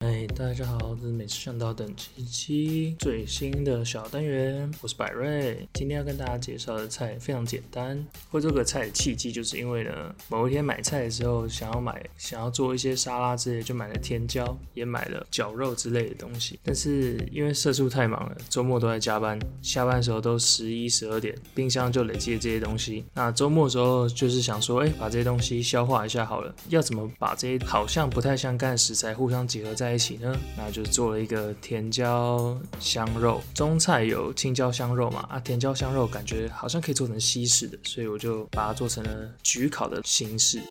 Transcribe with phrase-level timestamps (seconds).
[0.00, 5.68] 哎，大家好，这是每次上到等七七最新的小单元，我是百瑞。
[5.74, 9.90] 今天要跟大家介绍的菜非常简单，会做个菜的契机就是因为呢，
[10.30, 16.58] 某一天买菜的时候想要买，想要做一些沙拉之类，就买了甜椒，也买了绞肉之类的东西。
[16.64, 23.04] 但是因为社畜太忙了，周末都在加班，下班的时候都十一十二点，冰箱就累积了这些东西。
[23.12, 26.54] 那周末的时候就是想说，哎，把这些东西消化一下好了。
[26.70, 29.89] 要怎么把这些好像不太相干的食材互相结合在？
[29.90, 33.42] 在一起呢，那就做了一个甜椒香肉。
[33.52, 40.62] 中菜有青椒香肉嘛，啊，甜椒香肉感觉好像可以做成西式的，所以我就把它做成了焗烤的形式。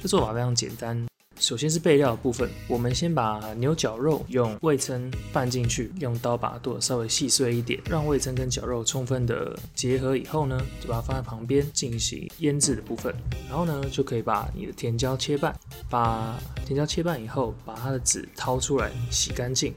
[0.00, 1.09] 这做法非常简单。
[1.40, 13.14] 首先是备料部分，我们先把牛绞肉用味噌拌进去，用刀把它剁得稍微细碎一点，让味噌跟绞肉充分的结合以后呢，就把它放在旁边进行腌制的部分。
[13.48, 15.58] 然后呢，就可以把你的甜椒切半，
[15.88, 19.74] 把甜椒切半以后，把它的籽掏出来洗干净，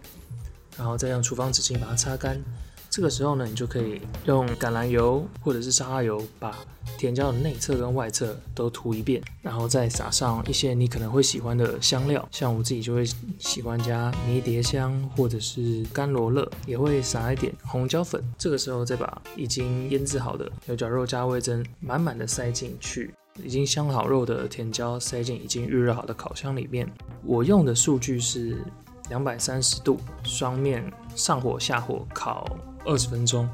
[0.77, 2.43] 然后再用厨房纸巾把它擦干。
[2.93, 6.55] 这个时候呢，你就可以用橄榄油或者是沙拉油，把
[6.95, 13.03] 甜椒的内侧跟外侧都涂一遍，然后再撒上一些你可能会喜欢的香料，像我自己就会
[13.39, 18.23] 喜欢加迷迭香或者是干罗勒，也会撒一点红椒粉。
[18.37, 23.11] 这个时候再把已经腌制好的牛角肉加味增满满的塞进去，
[23.43, 26.87] 已经香好肉的甜椒塞进已经预热好的烤箱里面。
[27.23, 28.63] 我用的数据是
[29.09, 30.83] 两百三十度，双面
[31.15, 32.45] 上火下火烤。
[32.85, 33.47] 二十分钟，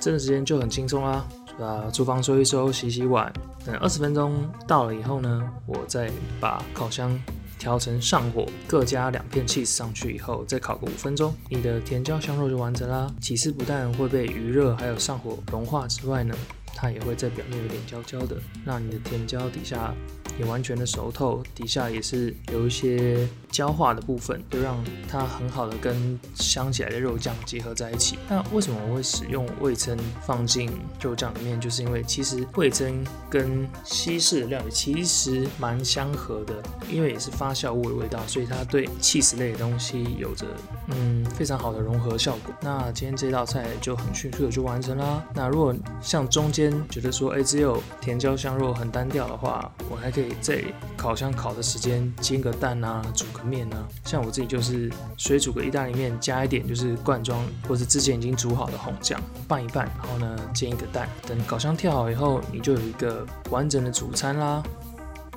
[0.00, 1.24] 这段时间就很轻松啦。
[1.58, 3.32] 把厨房收一收，洗洗碗。
[3.64, 4.34] 等二十分钟
[4.66, 7.18] 到了以后呢，我再把烤箱
[7.58, 13.10] 调成上火，各加两片 cheese 上去以后，再烤个五分钟，你的甜椒香肉就完成啦。
[13.22, 16.34] 起司不但会被余热还有上火融化之外呢，
[16.76, 19.92] 它也会在表面有点焦焦的，让你的甜椒底下。
[20.38, 28.18] 也完全的熟透，底下也是有一些焦化的部分，就让它很好的跟香起来的肉酱结合在一起。
[28.28, 31.58] 那为什么我会使用味噌放进肉酱里面？
[31.58, 40.44] 就是因为其实味噌跟西式料理其实蛮相合的，因为也是发酵物的味道，所以它对气死类的东西有着
[40.88, 42.54] 嗯非常好的融合效果。
[42.60, 45.22] 那今天这道菜就很迅速的就完成啦。
[45.34, 50.32] 那如果像中间觉得说哎只有甜椒香肉很单调的话，我还可以。
[50.40, 50.62] 在
[50.96, 64.62] 烤箱烤的时间煎个蛋啊，煮个面啊，像我自己就是水煮个意大利面，加一点就是罐装或是之前已经煮好的红酱拌一拌，然后呢煎一个蛋，等烤箱跳好以后，你就有一个完整的主餐啦。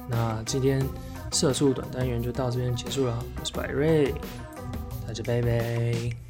[0.07, 0.85] 那今天
[1.31, 4.13] 色素短单元就到这边结束了，我是百瑞，
[5.09, 6.28] 那就拜拜。